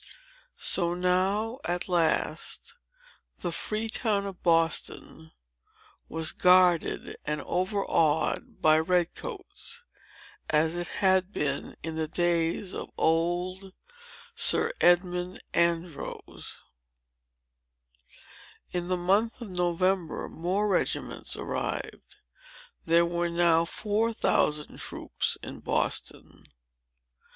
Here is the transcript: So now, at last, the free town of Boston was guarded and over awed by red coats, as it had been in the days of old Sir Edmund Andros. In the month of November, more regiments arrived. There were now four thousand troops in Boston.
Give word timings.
So 0.57 0.95
now, 0.95 1.59
at 1.63 1.87
last, 1.87 2.73
the 3.41 3.51
free 3.51 3.87
town 3.87 4.25
of 4.25 4.41
Boston 4.41 5.31
was 6.09 6.31
guarded 6.31 7.17
and 7.23 7.39
over 7.43 7.85
awed 7.85 8.63
by 8.63 8.79
red 8.79 9.13
coats, 9.13 9.83
as 10.49 10.73
it 10.73 10.87
had 10.87 11.31
been 11.31 11.75
in 11.83 11.97
the 11.97 12.07
days 12.07 12.73
of 12.73 12.89
old 12.97 13.73
Sir 14.33 14.71
Edmund 14.81 15.39
Andros. 15.53 16.63
In 18.71 18.87
the 18.87 18.97
month 18.97 19.39
of 19.39 19.51
November, 19.51 20.27
more 20.27 20.67
regiments 20.67 21.35
arrived. 21.35 22.15
There 22.85 23.05
were 23.05 23.29
now 23.29 23.65
four 23.65 24.13
thousand 24.13 24.77
troops 24.79 25.37
in 25.43 25.59
Boston. 25.59 26.45